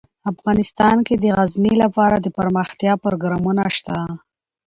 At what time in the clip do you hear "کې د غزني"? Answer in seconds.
1.07-1.73